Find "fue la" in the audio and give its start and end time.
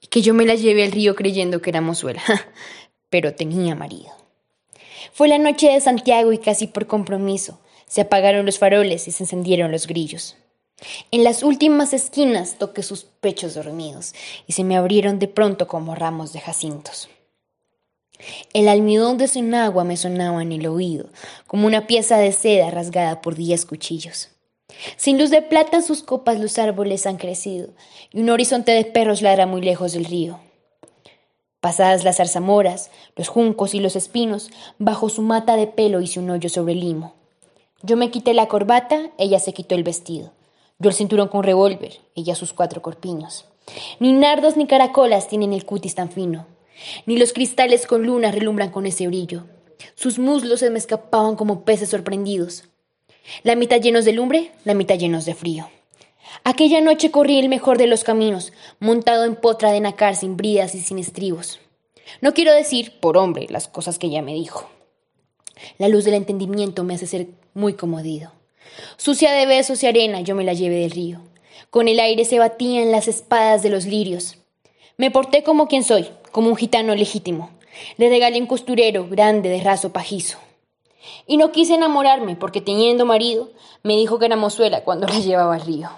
5.12-5.38